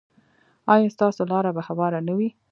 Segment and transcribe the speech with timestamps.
[0.73, 2.29] ایا ستاسو لاره به هواره نه وي؟